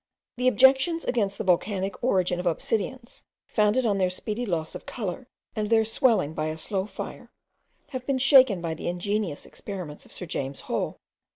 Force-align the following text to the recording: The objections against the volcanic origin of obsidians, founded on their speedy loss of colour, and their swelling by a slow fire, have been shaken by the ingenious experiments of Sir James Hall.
The 0.37 0.47
objections 0.47 1.05
against 1.05 1.37
the 1.37 1.43
volcanic 1.43 2.03
origin 2.03 2.39
of 2.39 2.47
obsidians, 2.47 3.21
founded 3.45 3.85
on 3.85 3.99
their 3.99 4.09
speedy 4.09 4.47
loss 4.47 4.73
of 4.73 4.87
colour, 4.87 5.27
and 5.55 5.69
their 5.69 5.85
swelling 5.85 6.33
by 6.33 6.47
a 6.47 6.57
slow 6.57 6.87
fire, 6.87 7.31
have 7.89 8.07
been 8.07 8.17
shaken 8.17 8.61
by 8.63 8.73
the 8.73 8.87
ingenious 8.87 9.45
experiments 9.45 10.07
of 10.07 10.11
Sir 10.11 10.25
James 10.25 10.61
Hall. 10.61 10.97